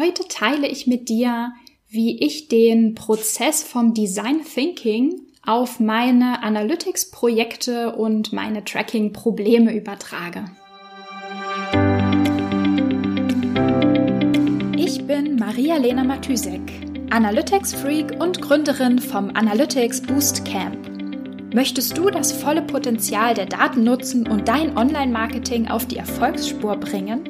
[0.00, 1.52] Heute teile ich mit dir,
[1.90, 10.46] wie ich den Prozess vom Design Thinking auf meine Analytics-Projekte und meine Tracking-Probleme übertrage.
[14.78, 16.62] Ich bin Maria-Lena Matysek,
[17.10, 20.78] Analytics-Freak und Gründerin vom Analytics Boost Camp.
[21.52, 27.29] Möchtest du das volle Potenzial der Daten nutzen und dein Online-Marketing auf die Erfolgsspur bringen?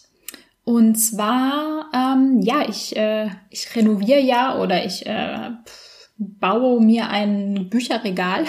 [0.63, 5.49] Und zwar, ähm, ja, ich, äh, ich renoviere ja oder ich äh,
[6.17, 8.45] baue mir ein Bücherregal.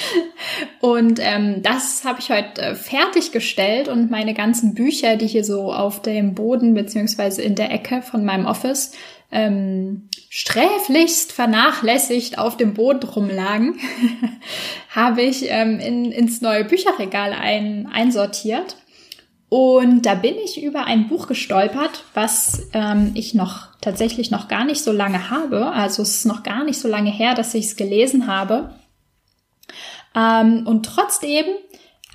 [0.80, 5.72] und ähm, das habe ich heute äh, fertiggestellt und meine ganzen Bücher, die hier so
[5.72, 8.92] auf dem Boden beziehungsweise in der Ecke von meinem Office
[9.30, 13.78] ähm, sträflichst vernachlässigt auf dem Boden rumlagen,
[14.90, 18.76] habe ich ähm, in, ins neue Bücherregal ein, einsortiert.
[19.48, 24.64] Und da bin ich über ein Buch gestolpert, was ähm, ich noch tatsächlich noch gar
[24.64, 25.72] nicht so lange habe.
[25.72, 28.74] Also es ist noch gar nicht so lange her, dass ich es gelesen habe.
[30.14, 31.46] Ähm, und trotzdem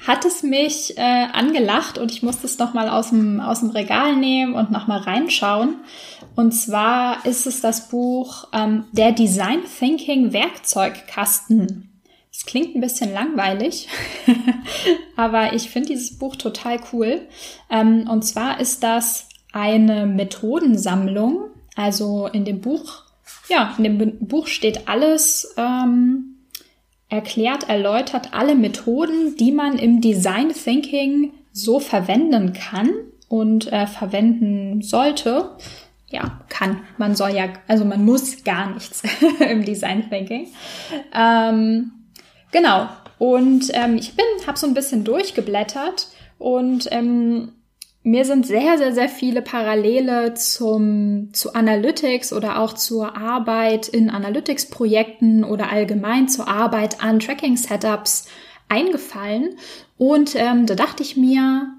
[0.06, 4.16] hat es mich äh, angelacht und ich musste es nochmal aus dem, aus dem Regal
[4.16, 5.78] nehmen und nochmal reinschauen.
[6.36, 11.93] Und zwar ist es das Buch ähm, Der Design Thinking Werkzeugkasten
[12.36, 13.88] es klingt ein bisschen langweilig,
[15.16, 17.22] aber ich finde dieses Buch total cool.
[17.70, 21.52] Ähm, und zwar ist das eine Methodensammlung.
[21.75, 23.03] Also in dem Buch,
[23.50, 26.38] ja, in dem Buch steht alles ähm,
[27.08, 32.90] erklärt, erläutert, alle Methoden, die man im Design Thinking so verwenden kann
[33.28, 35.52] und äh, verwenden sollte.
[36.09, 36.81] Ja, kann.
[36.97, 39.03] Man soll ja, also man muss gar nichts
[39.40, 40.47] im Design Thinking.
[41.13, 41.91] Ähm,
[42.53, 42.88] Genau.
[43.18, 47.53] Und ähm, ich bin, habe so ein bisschen durchgeblättert und ähm,
[48.03, 54.09] mir sind sehr, sehr, sehr viele Parallele zum, zu Analytics oder auch zur Arbeit in
[54.09, 58.28] Analytics-Projekten oder allgemein zur Arbeit an Tracking-Setups
[58.70, 59.56] eingefallen.
[59.97, 61.74] Und ähm, da dachte ich mir,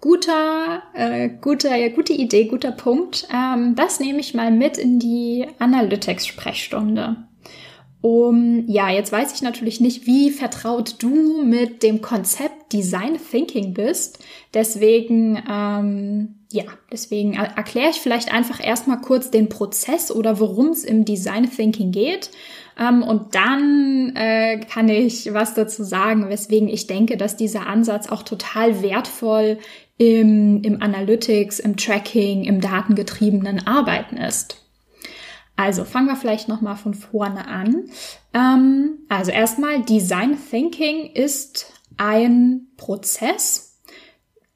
[0.00, 3.26] guter, äh, guter, gute Idee, guter Punkt.
[3.34, 7.16] Ähm, das nehme ich mal mit in die Analytics-Sprechstunde.
[8.02, 13.74] Um, ja, jetzt weiß ich natürlich nicht, wie vertraut du mit dem Konzept Design Thinking
[13.74, 14.18] bist.
[14.52, 20.82] Deswegen, ähm, ja, deswegen erkläre ich vielleicht einfach erstmal kurz den Prozess oder worum es
[20.82, 22.30] im Design Thinking geht.
[22.76, 28.08] Ähm, und dann äh, kann ich was dazu sagen, weswegen ich denke, dass dieser Ansatz
[28.08, 29.58] auch total wertvoll
[29.96, 34.61] im, im Analytics, im Tracking, im datengetriebenen Arbeiten ist.
[35.62, 37.84] Also fangen wir vielleicht noch mal von vorne an.
[38.34, 43.78] Ähm, also erstmal Design Thinking ist ein Prozess,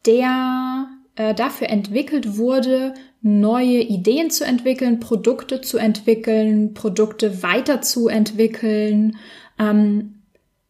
[0.05, 9.17] der äh, dafür entwickelt wurde, neue Ideen zu entwickeln, Produkte zu entwickeln, Produkte weiterzuentwickeln.
[9.61, 10.23] Ähm,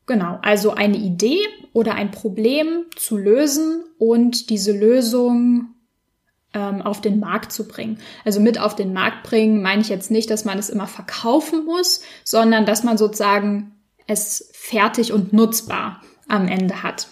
[0.05, 1.41] genau, also eine Idee
[1.73, 5.69] oder ein Problem zu lösen und diese Lösung
[6.56, 7.99] ähm, auf den Markt zu bringen.
[8.25, 11.67] Also mit auf den Markt bringen meine ich jetzt nicht, dass man es immer verkaufen
[11.67, 13.72] muss, sondern dass man sozusagen
[14.06, 17.09] es fertig und nutzbar am Ende hat.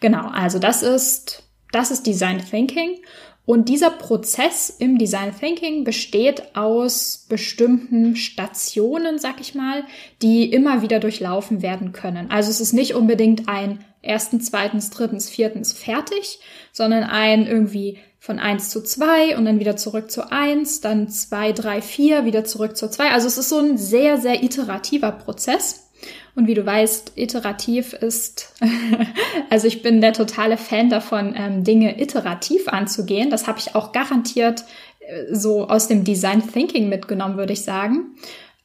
[0.00, 2.98] Genau, also das ist, das ist Design Thinking.
[3.44, 9.84] Und dieser Prozess im Design Thinking besteht aus bestimmten Stationen, sag ich mal,
[10.22, 12.30] die immer wieder durchlaufen werden können.
[12.30, 16.40] Also es ist nicht unbedingt ein erstens, zweitens, drittens, viertens fertig,
[16.72, 21.52] sondern ein irgendwie von eins zu zwei und dann wieder zurück zu eins, dann zwei,
[21.52, 23.10] drei, vier, wieder zurück zu zwei.
[23.10, 25.88] Also es ist so ein sehr, sehr iterativer Prozess.
[26.34, 28.54] Und wie du weißt, iterativ ist,
[29.50, 33.28] also ich bin der totale Fan davon, ähm, Dinge iterativ anzugehen.
[33.28, 34.64] Das habe ich auch garantiert
[35.00, 38.14] äh, so aus dem Design Thinking mitgenommen, würde ich sagen.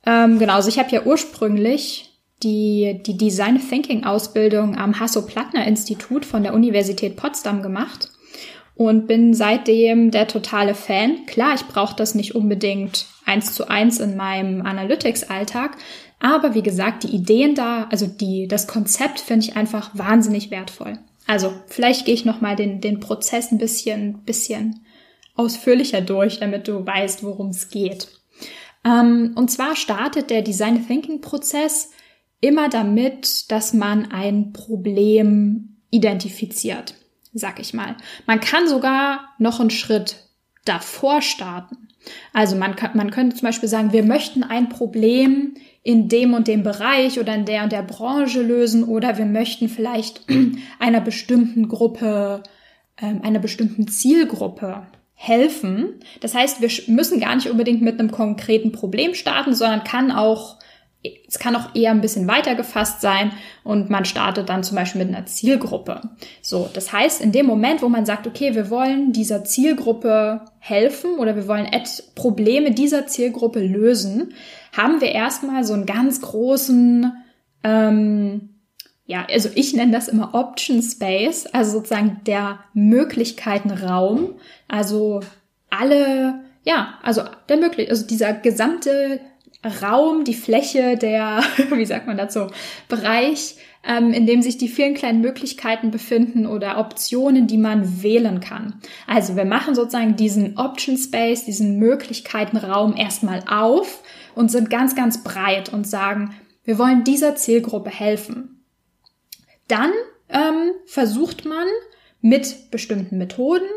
[0.06, 2.07] Ähm, genau, also ich habe ja ursprünglich
[2.44, 8.10] die, die Design Thinking Ausbildung am Hasso-Plattner-Institut von der Universität Potsdam gemacht
[8.76, 11.26] und bin seitdem der totale Fan.
[11.26, 15.78] Klar, ich brauche das nicht unbedingt eins zu eins in meinem Analytics-Alltag,
[16.20, 21.00] aber wie gesagt, die Ideen da, also die, das Konzept finde ich einfach wahnsinnig wertvoll.
[21.26, 24.82] Also vielleicht gehe ich noch mal den, den Prozess ein bisschen, bisschen
[25.36, 28.08] ausführlicher durch, damit du weißt, worum es geht.
[28.86, 31.92] Ähm, und zwar startet der Design Thinking Prozess
[32.42, 36.96] immer damit, dass man ein Problem identifiziert,
[37.34, 37.96] sag ich mal.
[38.26, 40.28] Man kann sogar noch einen Schritt
[40.66, 41.88] davor starten.
[42.34, 46.48] Also man, kann, man könnte zum Beispiel sagen, wir möchten ein Problem in dem und
[46.48, 50.26] dem Bereich oder in der und der Branche lösen oder wir möchten vielleicht
[50.80, 52.44] einer bestimmten Gruppe,
[53.02, 56.00] ähm, einer bestimmten Zielgruppe helfen.
[56.22, 60.58] Das heißt, wir müssen gar nicht unbedingt mit einem konkreten Problem starten, sondern kann auch
[61.04, 63.32] es kann auch eher ein bisschen weiter gefasst sein
[63.64, 66.02] und man startet dann zum Beispiel mit einer Zielgruppe.
[66.42, 71.16] So, das heißt, in dem Moment, wo man sagt, okay, wir wollen dieser Zielgruppe helfen
[71.20, 71.70] oder wir wollen
[72.16, 74.34] Probleme dieser Zielgruppe lösen,
[74.76, 77.14] haben wir erstmal so einen ganz großen,
[77.64, 78.50] ähm,
[79.06, 84.36] ja, also ich nenne das immer Option Space, also sozusagen der Möglichkeitenraum,
[84.68, 85.22] also
[85.70, 89.22] alle, ja, also der möglich, also dieser gesamte
[89.68, 92.48] Raum, die Fläche, der, wie sagt man dazu,
[92.88, 93.56] Bereich,
[93.88, 98.82] ähm, in dem sich die vielen kleinen Möglichkeiten befinden oder Optionen, die man wählen kann.
[99.08, 104.04] Also wir machen sozusagen diesen Option Space, diesen Möglichkeitenraum erstmal auf
[104.36, 108.66] und sind ganz, ganz breit und sagen, wir wollen dieser Zielgruppe helfen.
[109.68, 109.92] Dann
[110.30, 111.66] ähm, versucht man
[112.22, 113.68] mit bestimmten Methoden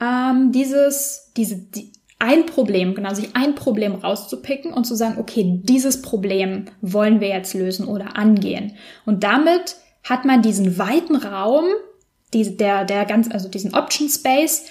[0.00, 5.60] ähm, dieses, diese, die, ein Problem, genau, sich ein Problem rauszupicken und zu sagen, okay,
[5.64, 8.76] dieses Problem wollen wir jetzt lösen oder angehen.
[9.06, 11.64] Und damit hat man diesen weiten Raum,
[12.32, 14.66] die, der, der ganz, also diesen Option Space,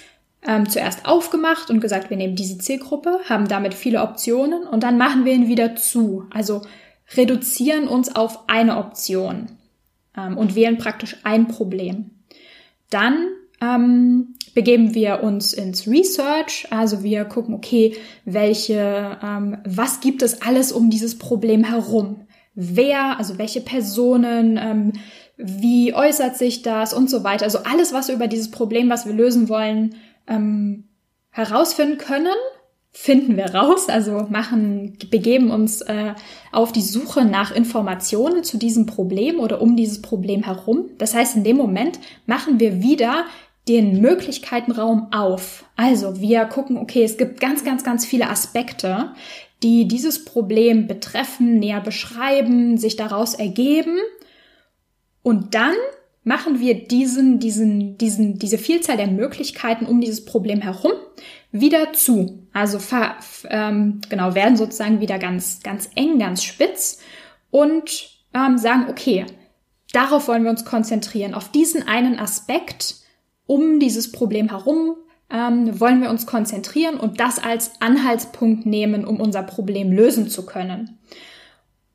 [0.46, 4.96] ähm, zuerst aufgemacht und gesagt, wir nehmen diese Zielgruppe, haben damit viele Optionen und dann
[4.96, 6.26] machen wir ihn wieder zu.
[6.30, 6.62] Also
[7.16, 9.48] reduzieren uns auf eine Option
[10.16, 12.12] ähm, und wählen praktisch ein Problem.
[12.90, 13.26] Dann
[13.60, 20.42] ähm, begeben wir uns ins Research, also wir gucken, okay, welche, ähm, was gibt es
[20.42, 22.26] alles um dieses Problem herum?
[22.54, 24.92] Wer, also welche Personen, ähm,
[25.36, 27.44] wie äußert sich das und so weiter.
[27.44, 29.94] Also alles, was wir über dieses Problem, was wir lösen wollen,
[30.26, 30.88] ähm,
[31.30, 32.34] herausfinden können,
[32.92, 36.14] finden wir raus, also machen, begeben uns äh,
[36.50, 40.86] auf die Suche nach Informationen zu diesem Problem oder um dieses Problem herum.
[40.98, 43.26] Das heißt, in dem Moment machen wir wieder
[43.70, 45.64] den Möglichkeitenraum auf.
[45.76, 49.14] Also wir gucken, okay, es gibt ganz, ganz, ganz viele Aspekte,
[49.62, 53.96] die dieses Problem betreffen, näher beschreiben, sich daraus ergeben.
[55.22, 55.74] Und dann
[56.24, 60.92] machen wir diesen, diesen, diesen, diese Vielzahl der Möglichkeiten um dieses Problem herum
[61.52, 62.48] wieder zu.
[62.52, 62.78] Also
[63.48, 66.98] ähm, genau werden sozusagen wieder ganz, ganz eng, ganz spitz
[67.50, 69.26] und ähm, sagen, okay,
[69.92, 72.99] darauf wollen wir uns konzentrieren, auf diesen einen Aspekt
[73.50, 74.94] um dieses Problem herum
[75.28, 80.46] ähm, wollen wir uns konzentrieren und das als Anhaltspunkt nehmen, um unser Problem lösen zu
[80.46, 81.00] können.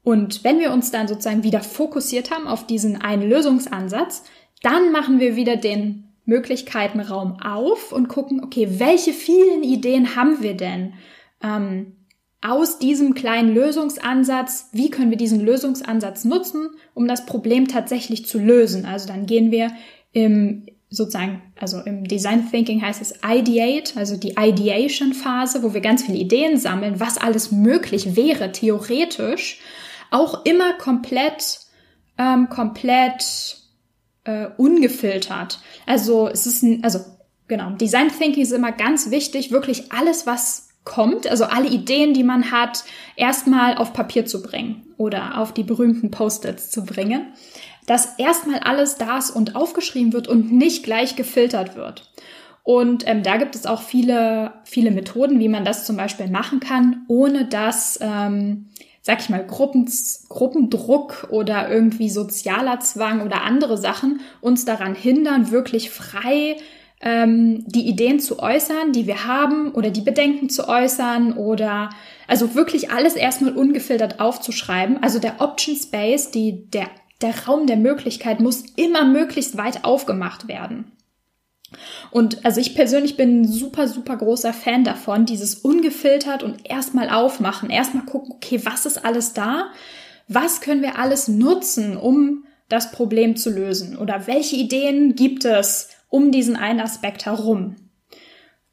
[0.03, 4.23] Und wenn wir uns dann sozusagen wieder fokussiert haben auf diesen einen Lösungsansatz,
[4.63, 10.57] dann machen wir wieder den Möglichkeitenraum auf und gucken, okay, welche vielen Ideen haben wir
[10.57, 10.95] denn
[11.41, 11.93] ähm,
[12.41, 14.71] aus diesem kleinen Lösungsansatz?
[14.73, 18.85] Wie können wir diesen Lösungsansatz nutzen, um das Problem tatsächlich zu lösen?
[18.85, 19.71] Also dann gehen wir
[20.11, 25.81] im, sozusagen, also im Design Thinking heißt es Ideate, also die Ideation Phase, wo wir
[25.81, 29.59] ganz viele Ideen sammeln, was alles möglich wäre, theoretisch,
[30.11, 31.59] auch immer komplett,
[32.17, 33.57] ähm, komplett
[34.23, 35.59] äh, ungefiltert.
[35.85, 36.99] Also es ist, ein, also
[37.47, 42.23] genau, Design Thinking ist immer ganz wichtig, wirklich alles, was kommt, also alle Ideen, die
[42.23, 42.83] man hat,
[43.15, 47.33] erstmal auf Papier zu bringen oder auf die berühmten Post-its zu bringen
[47.85, 52.11] dass erstmal alles da ist und aufgeschrieben wird und nicht gleich gefiltert wird.
[52.63, 56.59] Und ähm, da gibt es auch viele, viele Methoden, wie man das zum Beispiel machen
[56.59, 58.69] kann, ohne dass, ähm,
[59.03, 59.87] sag ich mal, Gruppen,
[60.29, 66.57] Gruppendruck oder irgendwie sozialer Zwang oder andere Sachen uns daran hindern, wirklich frei
[67.01, 71.91] ähm, die Ideen zu äußern, die wir haben oder die Bedenken zu äußern oder
[72.27, 75.03] also wirklich alles erstmal ungefiltert aufzuschreiben.
[75.03, 76.87] Also der Option Space, die, der
[77.21, 80.91] der Raum der Möglichkeit muss immer möglichst weit aufgemacht werden.
[82.11, 87.09] Und also ich persönlich bin ein super, super großer Fan davon, dieses ungefiltert und erstmal
[87.09, 89.71] aufmachen, erstmal gucken, okay, was ist alles da?
[90.27, 93.97] Was können wir alles nutzen, um das Problem zu lösen?
[93.97, 97.75] Oder welche Ideen gibt es um diesen einen Aspekt herum?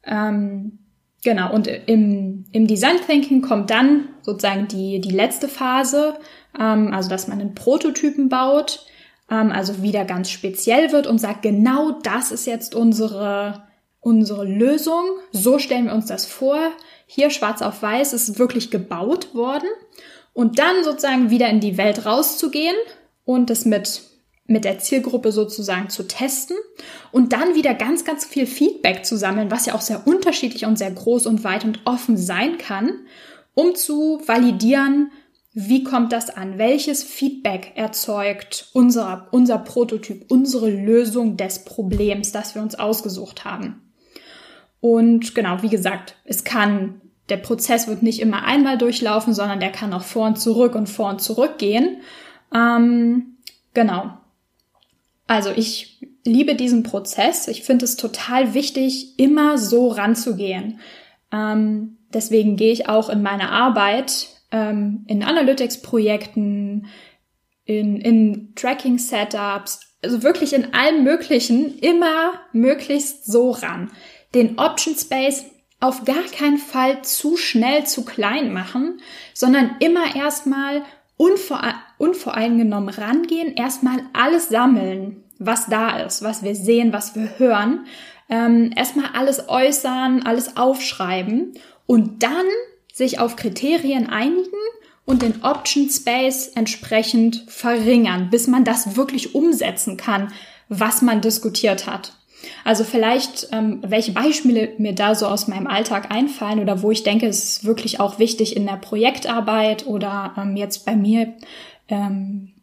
[0.03, 0.79] Ähm,
[1.23, 6.15] genau, und im, im Design Thinking kommt dann sozusagen die, die letzte Phase,
[6.59, 8.85] ähm, also dass man einen Prototypen baut,
[9.29, 13.63] ähm, also wieder ganz speziell wird und sagt, genau das ist jetzt unsere,
[13.99, 16.59] unsere Lösung, so stellen wir uns das vor,
[17.05, 19.67] hier schwarz auf weiß ist wirklich gebaut worden.
[20.35, 22.75] Und dann sozusagen wieder in die Welt rauszugehen
[23.23, 24.01] und es mit
[24.45, 26.57] mit der Zielgruppe sozusagen zu testen
[27.11, 30.77] und dann wieder ganz, ganz viel Feedback zu sammeln, was ja auch sehr unterschiedlich und
[30.77, 33.05] sehr groß und weit und offen sein kann,
[33.53, 35.11] um zu validieren,
[35.53, 36.57] wie kommt das an?
[36.57, 43.81] Welches Feedback erzeugt unser, unser Prototyp, unsere Lösung des Problems, das wir uns ausgesucht haben?
[44.81, 49.71] Und genau, wie gesagt, es kann, der Prozess wird nicht immer einmal durchlaufen, sondern der
[49.71, 52.01] kann auch vor und zurück und vor und zurück gehen.
[52.53, 53.37] Ähm,
[53.73, 54.17] genau.
[55.27, 57.47] Also ich liebe diesen Prozess.
[57.47, 60.79] Ich finde es total wichtig, immer so ranzugehen.
[61.31, 66.87] Ähm, deswegen gehe ich auch in meine Arbeit ähm, in Analytics-Projekten,
[67.65, 73.91] in, in Tracking-Setups, also wirklich in allem Möglichen immer möglichst so ran.
[74.33, 75.45] Den Option Space
[75.79, 79.01] auf gar keinen Fall zu schnell zu klein machen,
[79.33, 80.83] sondern immer erstmal
[81.17, 81.61] unvor,
[81.97, 87.85] unvoreingenommen rangehen, erstmal alles sammeln, was da ist, was wir sehen, was wir hören,
[88.29, 91.53] ähm, erstmal alles äußern, alles aufschreiben
[91.85, 92.45] und dann
[92.93, 94.51] sich auf Kriterien einigen
[95.05, 100.31] und den Option Space entsprechend verringern, bis man das wirklich umsetzen kann,
[100.69, 102.13] was man diskutiert hat.
[102.63, 107.03] Also vielleicht, ähm, welche Beispiele mir da so aus meinem Alltag einfallen oder wo ich
[107.03, 111.33] denke, es ist wirklich auch wichtig in der Projektarbeit oder ähm, jetzt bei mir
[111.87, 112.53] ähm,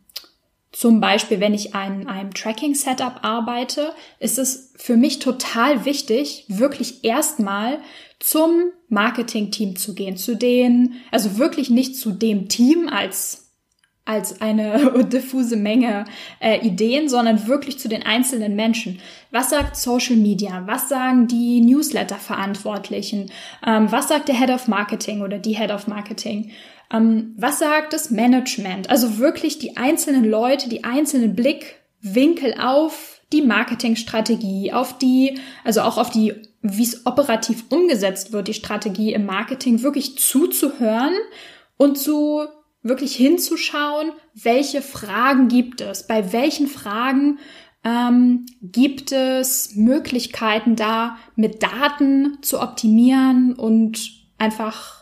[0.80, 7.04] zum Beispiel, wenn ich an einem Tracking-Setup arbeite, ist es für mich total wichtig, wirklich
[7.04, 7.80] erstmal
[8.18, 13.48] zum Marketing-Team zu gehen, zu denen, also wirklich nicht zu dem Team als
[14.06, 16.06] als eine diffuse Menge
[16.40, 19.00] äh, Ideen, sondern wirklich zu den einzelnen Menschen.
[19.30, 20.62] Was sagt Social Media?
[20.66, 23.30] Was sagen die Newsletter-Verantwortlichen?
[23.64, 26.52] Ähm, was sagt der Head of Marketing oder die Head of Marketing?
[26.92, 28.90] Ähm, was sagt das Management?
[28.90, 35.98] Also wirklich die einzelnen Leute, die einzelnen Blickwinkel auf die Marketingstrategie, auf die, also auch
[35.98, 41.14] auf die wie es operativ umgesetzt wird, die Strategie im Marketing, wirklich zuzuhören
[41.76, 42.42] und zu
[42.82, 47.38] wirklich hinzuschauen, welche Fragen gibt es, bei welchen Fragen
[47.84, 54.99] ähm, gibt es Möglichkeiten da, mit Daten zu optimieren und einfach,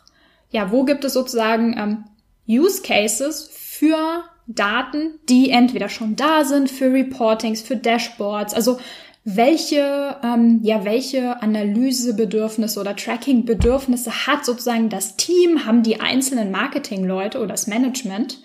[0.51, 2.05] ja, wo gibt es sozusagen ähm,
[2.49, 8.79] Use Cases für Daten, die entweder schon da sind für Reportings, für Dashboards, also
[9.25, 17.39] welche, ähm, ja, welche Analysebedürfnisse oder Tracking-Bedürfnisse hat sozusagen das Team, haben die einzelnen Marketingleute
[17.39, 18.39] oder das Management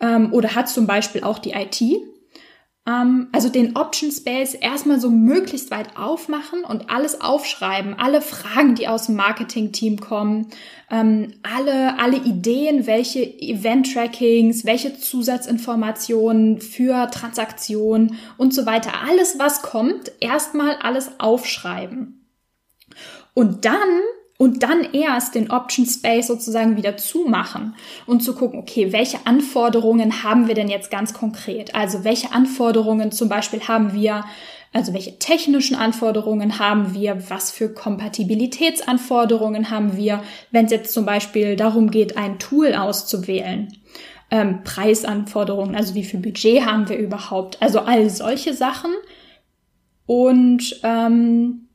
[0.00, 1.80] ähm, oder hat zum Beispiel auch die IT
[3.32, 8.88] also den Option Space erstmal so möglichst weit aufmachen und alles aufschreiben, alle Fragen, die
[8.88, 10.46] aus dem Marketing-Team kommen,
[10.90, 19.60] ähm, alle, alle Ideen, welche Event-Trackings, welche Zusatzinformationen für Transaktionen und so weiter, alles was
[19.60, 22.26] kommt, erstmal alles aufschreiben.
[23.34, 24.00] Und dann
[24.38, 27.74] und dann erst den Option Space sozusagen wieder zumachen
[28.06, 31.74] und zu gucken, okay, welche Anforderungen haben wir denn jetzt ganz konkret?
[31.74, 34.24] Also welche Anforderungen zum Beispiel haben wir,
[34.72, 41.04] also welche technischen Anforderungen haben wir, was für Kompatibilitätsanforderungen haben wir, wenn es jetzt zum
[41.04, 43.76] Beispiel darum geht, ein Tool auszuwählen.
[44.30, 48.92] Ähm, Preisanforderungen, also wie viel Budget haben wir überhaupt, also all solche Sachen.
[50.06, 51.66] Und ähm,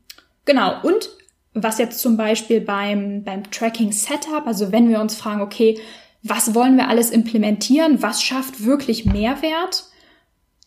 [0.46, 1.10] genau, und
[1.54, 5.80] was jetzt zum Beispiel beim, beim Tracking Setup, also wenn wir uns fragen, okay,
[6.24, 9.86] was wollen wir alles implementieren, was schafft wirklich Mehrwert,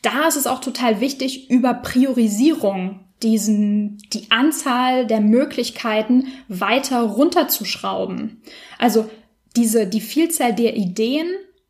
[0.02, 8.42] da ist es auch total wichtig, über Priorisierung diesen, die Anzahl der Möglichkeiten weiter runterzuschrauben.
[8.78, 9.08] Also
[9.56, 11.26] diese, die Vielzahl der Ideen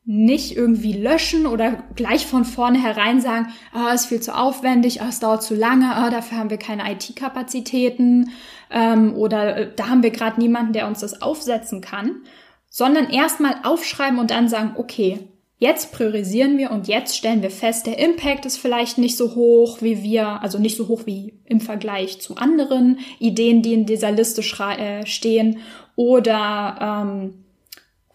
[0.08, 5.08] nicht irgendwie löschen oder gleich von vornherein sagen, ah, oh, ist viel zu aufwendig, oh,
[5.08, 8.30] es dauert zu lange, oh, dafür haben wir keine IT-Kapazitäten
[8.70, 12.22] ähm, oder äh, da haben wir gerade niemanden, der uns das aufsetzen kann,
[12.68, 15.18] sondern erstmal aufschreiben und dann sagen, okay,
[15.58, 19.82] jetzt priorisieren wir und jetzt stellen wir fest, der Impact ist vielleicht nicht so hoch
[19.82, 24.12] wie wir, also nicht so hoch wie im Vergleich zu anderen Ideen, die in dieser
[24.12, 24.42] Liste
[24.78, 25.58] äh, stehen
[25.96, 27.45] oder ähm,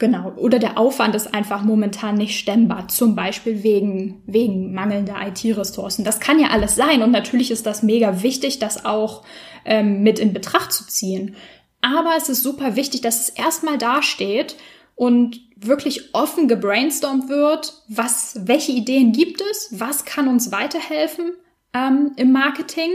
[0.02, 0.34] Genau.
[0.36, 6.04] Oder der Aufwand ist einfach momentan nicht stemmbar, zum Beispiel wegen, wegen mangelnder IT-Ressourcen.
[6.04, 9.22] Das kann ja alles sein und natürlich ist das mega wichtig, das auch
[9.64, 11.36] ähm, mit in Betracht zu ziehen.
[11.82, 14.56] Aber es ist super wichtig, dass es erstmal dasteht
[14.96, 21.34] und wirklich offen gebrainstormt wird, was, welche Ideen gibt es, was kann uns weiterhelfen
[21.76, 22.90] ähm, im Marketing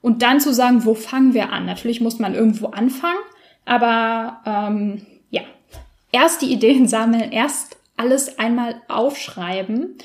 [0.00, 1.66] und dann zu sagen, wo fangen wir an?
[1.66, 3.20] Natürlich muss man irgendwo anfangen,
[3.66, 5.02] Aber ähm,
[6.12, 9.96] erst die Ideen sammeln, erst alles einmal aufschreiben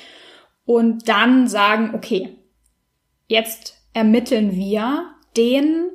[0.64, 2.38] und dann sagen, okay,
[3.28, 5.06] jetzt ermitteln wir
[5.36, 5.90] den,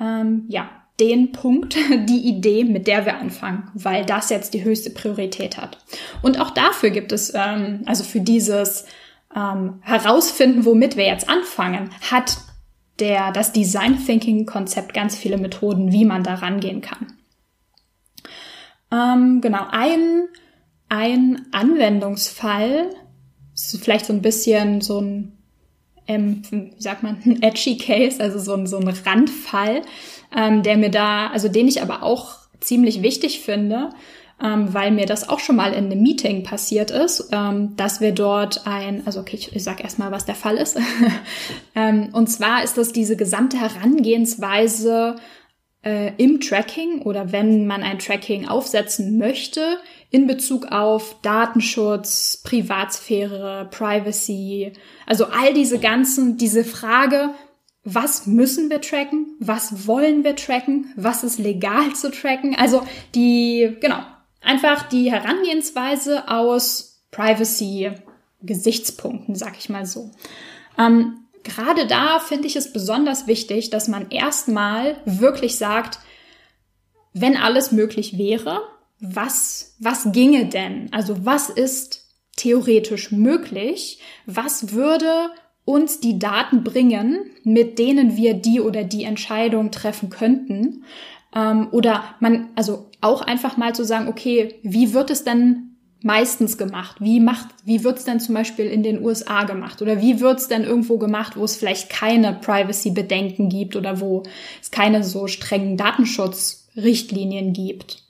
[0.00, 0.70] ähm, ja,
[1.00, 1.76] den Punkt,
[2.08, 5.78] die Idee, mit der wir anfangen, weil das jetzt die höchste Priorität hat.
[6.22, 8.86] Und auch dafür gibt es, ähm, also für dieses
[9.34, 12.38] ähm, herausfinden, womit wir jetzt anfangen, hat
[13.00, 17.14] der, das Design Thinking Konzept ganz viele Methoden, wie man da rangehen kann.
[18.94, 20.28] Ähm, genau, ein,
[20.88, 22.90] ein Anwendungsfall,
[23.54, 25.38] ist vielleicht so ein bisschen so ein,
[26.06, 29.82] ähm, wie sagt man, ein edgy Case, also so ein, so ein Randfall,
[30.36, 33.90] ähm, der mir da, also den ich aber auch ziemlich wichtig finde,
[34.42, 38.12] ähm, weil mir das auch schon mal in einem Meeting passiert ist, ähm, dass wir
[38.12, 40.78] dort ein, also okay, ich, ich sag erstmal, was der Fall ist.
[41.74, 45.16] ähm, und zwar ist das diese gesamte Herangehensweise
[45.84, 49.78] äh, im Tracking oder wenn man ein Tracking aufsetzen möchte
[50.10, 54.72] in Bezug auf Datenschutz, Privatsphäre, Privacy,
[55.06, 57.30] also all diese ganzen, diese Frage,
[57.84, 62.82] was müssen wir tracken, was wollen wir tracken, was ist legal zu tracken, also
[63.14, 63.98] die, genau,
[64.40, 70.10] einfach die Herangehensweise aus Privacy-Gesichtspunkten, sag ich mal so.
[70.78, 76.00] Ähm, gerade da finde ich es besonders wichtig, dass man erstmal wirklich sagt,
[77.12, 78.62] wenn alles möglich wäre,
[79.00, 80.88] was, was ginge denn?
[80.92, 82.04] Also was ist
[82.36, 84.00] theoretisch möglich?
[84.26, 85.30] Was würde
[85.64, 90.84] uns die Daten bringen, mit denen wir die oder die Entscheidung treffen könnten?
[91.34, 95.73] Ähm, oder man, also auch einfach mal zu sagen, okay, wie wird es denn
[96.04, 96.96] meistens gemacht?
[97.00, 99.82] Wie macht, wie wird's denn zum Beispiel in den USA gemacht?
[99.82, 104.22] Oder wie wird's denn irgendwo gemacht, wo es vielleicht keine Privacy-Bedenken gibt oder wo
[104.62, 108.04] es keine so strengen Datenschutzrichtlinien gibt?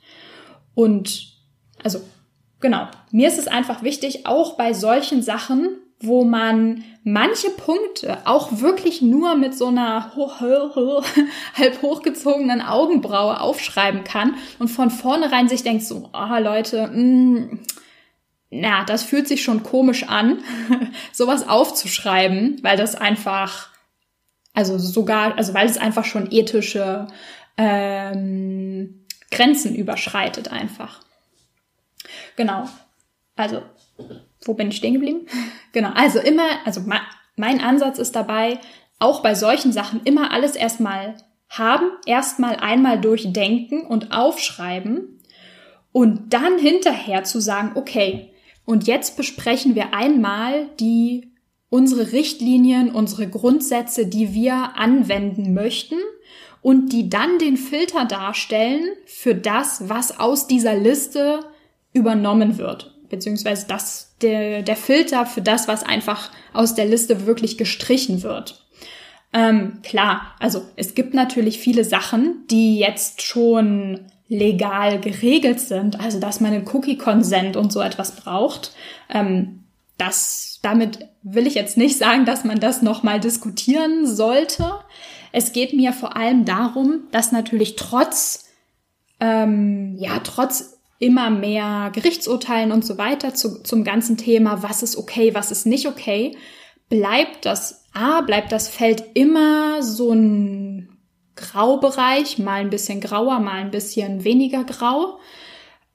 [0.75, 1.35] Und
[1.83, 2.01] also
[2.61, 8.61] genau, mir ist es einfach wichtig, auch bei solchen Sachen wo man manche Punkte auch
[8.61, 11.05] wirklich nur mit so einer hoch, hoch, hoch,
[11.55, 17.01] halb hochgezogenen Augenbraue aufschreiben kann und von vornherein sich denkt so, ah oh, Leute, mh,
[17.01, 17.61] mm,
[18.61, 20.43] na, das fühlt sich schon komisch an,
[21.13, 23.71] sowas aufzuschreiben, weil das einfach,
[24.53, 27.09] also sogar, also weil es einfach schon ethische
[27.57, 31.01] ähm, Grenzen überschreitet einfach.
[32.37, 32.69] Genau.
[33.37, 33.63] Also
[34.45, 35.27] wo bin ich stehen geblieben?
[35.73, 36.83] genau, also immer, also
[37.37, 38.61] mein Ansatz ist dabei,
[38.99, 41.17] auch bei solchen Sachen immer alles erstmal
[41.49, 45.21] haben, erstmal einmal durchdenken und aufschreiben
[45.93, 48.34] und dann hinterher zu sagen, okay,
[48.65, 51.33] und jetzt besprechen wir einmal die
[51.71, 55.97] unsere Richtlinien, unsere Grundsätze, die wir anwenden möchten
[56.63, 61.41] und die dann den Filter darstellen für das, was aus dieser Liste
[61.93, 67.59] übernommen wird beziehungsweise das, der, der Filter für das, was einfach aus der Liste wirklich
[67.59, 68.67] gestrichen wird.
[69.33, 76.19] Ähm, klar, also es gibt natürlich viele Sachen, die jetzt schon legal geregelt sind, also
[76.19, 78.73] dass man einen Cookie-Consent und so etwas braucht.
[79.09, 79.65] Ähm,
[79.99, 84.73] das, damit will ich jetzt nicht sagen, dass man das nochmal diskutieren sollte.
[85.33, 88.47] Es geht mir vor allem darum, dass natürlich trotz,
[89.21, 94.97] ähm, ja, trotz immer mehr Gerichtsurteilen und so weiter zu, zum ganzen Thema, was ist
[94.97, 96.37] okay, was ist nicht okay,
[96.89, 100.94] bleibt das, A, bleibt das Feld immer so ein
[101.37, 105.19] Graubereich, mal ein bisschen grauer, mal ein bisschen weniger grau.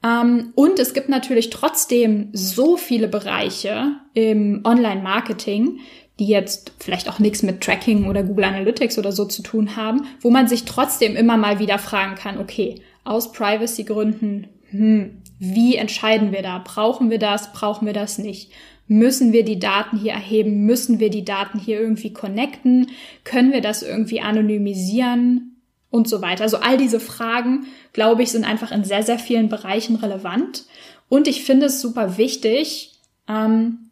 [0.04, 5.80] Ähm, und es gibt natürlich trotzdem so viele Bereiche im Online-Marketing,
[6.19, 10.08] die jetzt vielleicht auch nichts mit Tracking oder Google Analytics oder so zu tun haben,
[10.21, 16.32] wo man sich trotzdem immer mal wieder fragen kann, okay, aus Privacy-Gründen hm, wie entscheiden
[16.32, 16.62] wir da?
[16.63, 17.54] Brauchen wir das?
[17.54, 18.52] Brauchen wir das nicht?
[18.91, 20.65] Müssen wir die Daten hier erheben?
[20.65, 22.88] Müssen wir die Daten hier irgendwie connecten?
[23.23, 25.56] Können wir das irgendwie anonymisieren?
[25.91, 26.43] Und so weiter.
[26.43, 30.65] Also all diese Fragen, glaube ich, sind einfach in sehr, sehr vielen Bereichen relevant.
[31.08, 33.89] Und ich finde es super wichtig, ähm,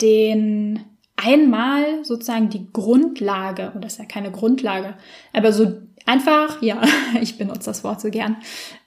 [0.00, 0.84] den
[1.16, 4.94] einmal sozusagen die Grundlage, oder das ist ja keine Grundlage,
[5.32, 6.82] aber so einfach, ja,
[7.20, 8.36] ich benutze das Wort so gern,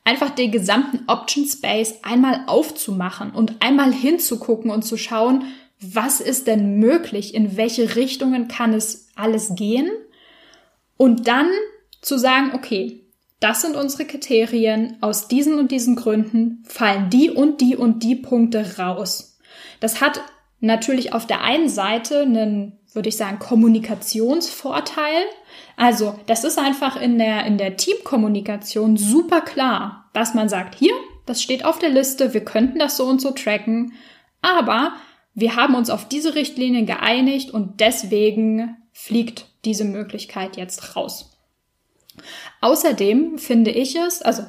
[0.03, 5.45] einfach den gesamten Option Space einmal aufzumachen und einmal hinzugucken und zu schauen,
[5.79, 9.89] was ist denn möglich, in welche Richtungen kann es alles gehen
[10.97, 11.49] und dann
[12.01, 13.01] zu sagen, okay,
[13.39, 18.15] das sind unsere Kriterien, aus diesen und diesen Gründen fallen die und die und die
[18.15, 19.37] Punkte raus.
[19.81, 20.21] Das hat
[20.61, 25.23] natürlich auf der einen Seite einen würde ich sagen, Kommunikationsvorteil.
[25.75, 30.93] Also, das ist einfach in der, in der Teamkommunikation super klar, dass man sagt, hier,
[31.25, 33.93] das steht auf der Liste, wir könnten das so und so tracken,
[34.41, 34.93] aber
[35.34, 41.38] wir haben uns auf diese Richtlinien geeinigt und deswegen fliegt diese Möglichkeit jetzt raus.
[42.62, 44.43] Außerdem finde ich es, also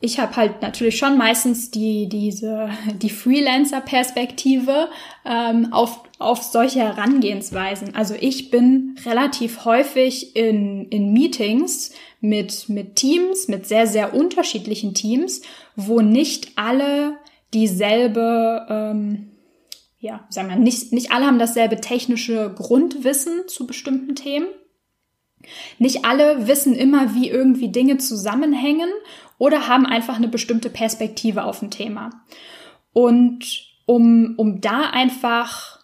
[0.00, 2.68] ich habe halt natürlich schon meistens die diese
[3.02, 4.88] die Freelancer-Perspektive
[5.24, 7.94] ähm, auf auf solche Herangehensweisen.
[7.94, 14.94] Also ich bin relativ häufig in in Meetings mit mit Teams, mit sehr sehr unterschiedlichen
[14.94, 15.42] Teams,
[15.76, 17.16] wo nicht alle
[17.54, 19.30] dieselbe ähm,
[19.98, 24.46] ja, sagen wir, nicht, nicht alle haben dasselbe technische Grundwissen zu bestimmten Themen.
[25.78, 28.88] Nicht alle wissen immer, wie irgendwie Dinge zusammenhängen
[29.38, 32.10] oder haben einfach eine bestimmte Perspektive auf ein Thema.
[32.92, 35.80] Und um, um da einfach,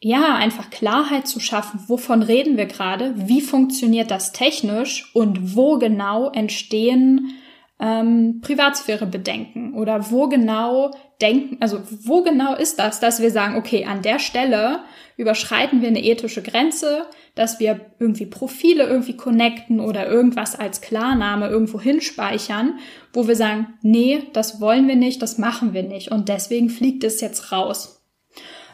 [0.00, 5.78] ja, einfach Klarheit zu schaffen, wovon reden wir gerade, wie funktioniert das technisch und wo
[5.78, 7.34] genau entstehen
[7.78, 13.84] ähm, Privatsphärebedenken oder wo genau denken, also wo genau ist das, dass wir sagen, okay,
[13.84, 14.80] an der Stelle
[15.16, 21.48] überschreiten wir eine ethische Grenze, dass wir irgendwie Profile irgendwie connecten oder irgendwas als Klarname
[21.48, 22.78] irgendwo hinspeichern,
[23.12, 27.04] wo wir sagen, nee, das wollen wir nicht, das machen wir nicht und deswegen fliegt
[27.04, 28.02] es jetzt raus.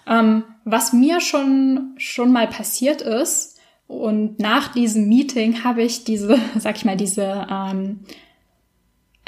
[0.06, 6.38] Ähm, was mir schon, schon mal passiert ist und nach diesem Meeting habe ich diese,
[6.58, 8.00] sag ich mal, diese ähm,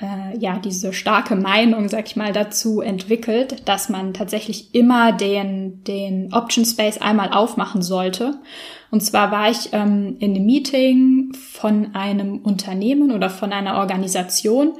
[0.00, 5.84] äh, ja diese starke Meinung, sag ich mal, dazu entwickelt, dass man tatsächlich immer den
[5.84, 8.38] den Option Space einmal aufmachen sollte.
[8.90, 14.74] Und zwar war ich ähm, in einem Meeting von einem Unternehmen oder von einer Organisation,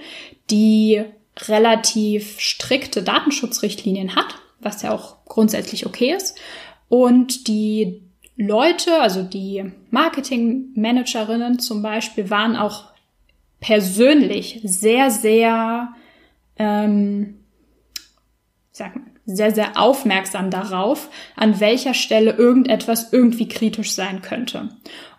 [0.51, 1.03] die
[1.49, 6.39] relativ strikte Datenschutzrichtlinien hat, was ja auch grundsätzlich okay ist.
[6.89, 8.03] Und die
[8.37, 12.94] Leute, also die Marketingmanagerinnen zum Beispiel, waren auch
[13.65, 15.89] persönlich sehr, sehr,
[16.59, 17.37] ähm,
[18.73, 24.69] sag mal, sehr, sehr aufmerksam darauf, an welcher Stelle irgendetwas irgendwie kritisch sein könnte.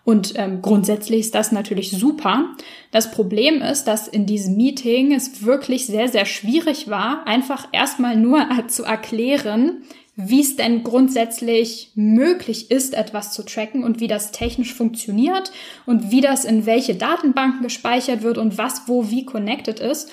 [0.04, 2.54] Und ähm, grundsätzlich ist das natürlich super.
[2.92, 8.14] Das Problem ist, dass in diesem Meeting es wirklich sehr, sehr schwierig war, einfach erstmal
[8.14, 9.82] nur zu erklären,
[10.16, 15.52] wie es denn grundsätzlich möglich ist, etwas zu tracken und wie das technisch funktioniert
[15.84, 20.10] und wie das in welche Datenbanken gespeichert wird und was wo wie connected ist,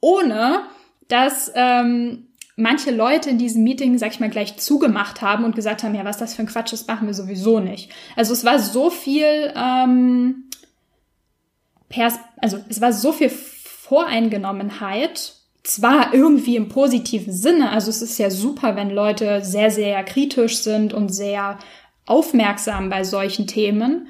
[0.00, 0.60] ohne
[1.08, 5.82] dass ähm, manche Leute in diesem Meeting, sag ich mal, gleich zugemacht haben und gesagt
[5.82, 7.90] haben, ja, was das für ein Quatsch ist, machen wir sowieso nicht.
[8.14, 10.50] Also es war so viel, ähm,
[11.88, 15.35] Pers also es war so viel Voreingenommenheit
[15.66, 20.58] zwar irgendwie im positiven Sinne, also es ist ja super, wenn Leute sehr, sehr kritisch
[20.58, 21.58] sind und sehr
[22.06, 24.08] aufmerksam bei solchen Themen.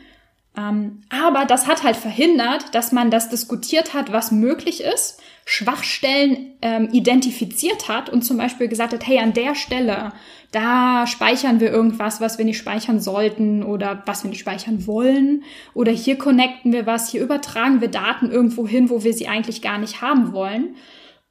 [0.57, 6.55] Ähm, aber das hat halt verhindert, dass man das diskutiert hat, was möglich ist, Schwachstellen
[6.61, 10.13] ähm, identifiziert hat und zum Beispiel gesagt hat, hey, an der Stelle,
[10.51, 15.45] da speichern wir irgendwas, was wir nicht speichern sollten oder was wir nicht speichern wollen.
[15.73, 19.63] Oder hier connecten wir was, hier übertragen wir Daten irgendwo hin, wo wir sie eigentlich
[19.63, 20.77] gar nicht haben wollen.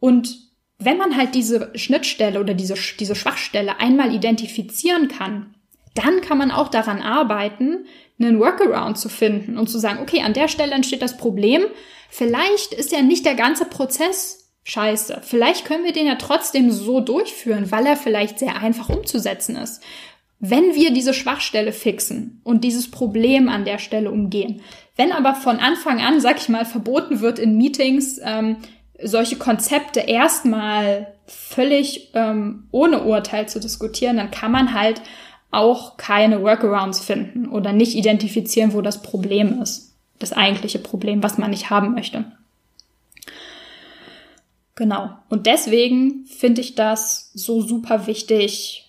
[0.05, 0.37] Und
[0.77, 5.55] wenn man halt diese Schnittstelle oder diese, diese Schwachstelle einmal identifizieren kann,
[5.95, 7.87] dann kann man auch daran arbeiten,
[8.19, 11.63] einen Workaround zu finden und zu sagen, okay, an der Stelle entsteht das Problem.
[12.11, 15.21] Vielleicht ist ja nicht der ganze Prozess scheiße.
[15.23, 19.81] Vielleicht können wir den ja trotzdem so durchführen, weil er vielleicht sehr einfach umzusetzen ist.
[20.39, 24.61] Wenn wir diese Schwachstelle fixen und dieses Problem an der Stelle umgehen.
[24.95, 28.57] Wenn aber von Anfang an, sag ich mal, verboten wird in Meetings, ähm,
[29.01, 35.01] solche Konzepte erstmal völlig ähm, ohne Urteil zu diskutieren, dann kann man halt
[35.51, 39.93] auch keine Workarounds finden oder nicht identifizieren, wo das Problem ist.
[40.19, 42.25] Das eigentliche Problem, was man nicht haben möchte.
[44.75, 45.09] Genau.
[45.29, 48.85] Und deswegen finde ich das so super wichtig,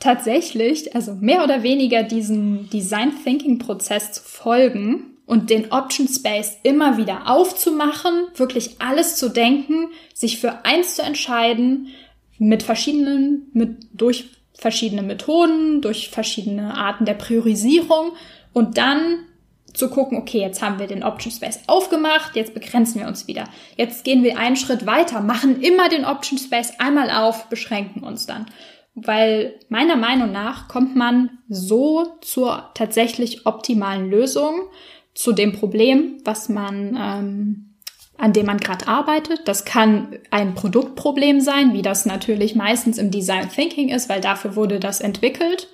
[0.00, 6.56] tatsächlich, also mehr oder weniger diesen Design Thinking Prozess zu folgen und den Option Space
[6.62, 11.88] immer wieder aufzumachen, wirklich alles zu denken, sich für eins zu entscheiden,
[12.38, 18.12] mit verschiedenen, mit, durch verschiedene Methoden, durch verschiedene Arten der Priorisierung
[18.54, 19.26] und dann
[19.74, 23.44] zu gucken, okay, jetzt haben wir den Option Space aufgemacht, jetzt begrenzen wir uns wieder.
[23.76, 28.24] Jetzt gehen wir einen Schritt weiter, machen immer den Option Space einmal auf, beschränken uns
[28.24, 28.46] dann.
[28.94, 34.62] Weil meiner Meinung nach kommt man so zur tatsächlich optimalen Lösung,
[35.18, 37.74] zu dem Problem, was man, ähm,
[38.16, 39.48] an dem man gerade arbeitet.
[39.48, 44.54] Das kann ein Produktproblem sein, wie das natürlich meistens im Design Thinking ist, weil dafür
[44.54, 45.66] wurde das entwickelt.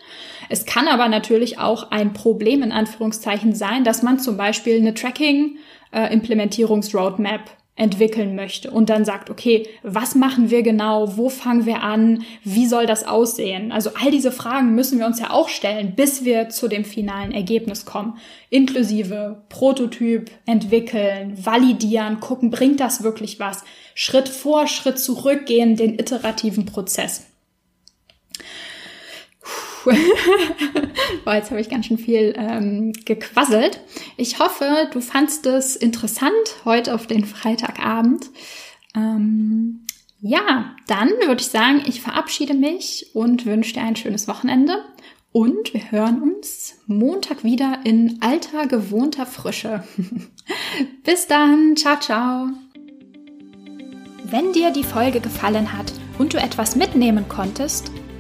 [0.49, 4.95] Es kann aber natürlich auch ein Problem in Anführungszeichen sein, dass man zum Beispiel eine
[4.95, 11.83] Tracking-Implementierungsroadmap äh, entwickeln möchte und dann sagt, okay, was machen wir genau, wo fangen wir
[11.83, 13.73] an, wie soll das aussehen?
[13.73, 17.33] Also all diese Fragen müssen wir uns ja auch stellen, bis wir zu dem finalen
[17.33, 18.17] Ergebnis kommen,
[18.49, 23.65] inklusive Prototyp entwickeln, validieren, gucken, bringt das wirklich was?
[23.97, 27.34] Schritt vor, Schritt zurückgehen, den iterativen Prozess.
[31.25, 33.81] Boah, jetzt habe ich ganz schön viel ähm, gequasselt.
[34.17, 36.33] Ich hoffe, du fandst es interessant
[36.65, 38.31] heute auf den Freitagabend.
[38.95, 39.87] Ähm,
[40.21, 44.85] ja, dann würde ich sagen, ich verabschiede mich und wünsche dir ein schönes Wochenende.
[45.33, 49.83] Und wir hören uns Montag wieder in alter, gewohnter Frische.
[51.05, 51.77] Bis dann.
[51.77, 52.49] Ciao, ciao.
[54.23, 57.91] Wenn dir die Folge gefallen hat und du etwas mitnehmen konntest,